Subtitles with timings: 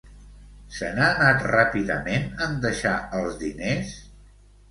[0.75, 3.93] Se n'ha anat ràpidament en deixar els diners?